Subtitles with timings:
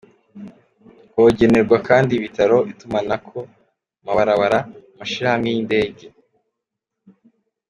[1.13, 3.37] "Hokenegwa kandi ibitaro, itumanako,
[4.01, 4.59] amabarabara,
[4.93, 6.05] amashirahamwe y'indege.